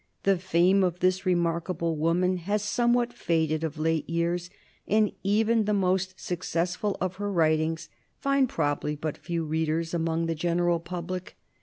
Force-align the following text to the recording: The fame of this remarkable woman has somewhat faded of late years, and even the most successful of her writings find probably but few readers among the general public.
The 0.23 0.39
fame 0.39 0.83
of 0.83 0.97
this 0.99 1.27
remarkable 1.27 1.95
woman 1.95 2.37
has 2.37 2.63
somewhat 2.63 3.13
faded 3.13 3.63
of 3.63 3.77
late 3.77 4.09
years, 4.09 4.49
and 4.87 5.11
even 5.21 5.65
the 5.65 5.75
most 5.75 6.19
successful 6.19 6.97
of 6.99 7.17
her 7.17 7.31
writings 7.31 7.87
find 8.17 8.49
probably 8.49 8.95
but 8.95 9.15
few 9.15 9.45
readers 9.45 9.93
among 9.93 10.25
the 10.25 10.33
general 10.33 10.79
public. 10.79 11.37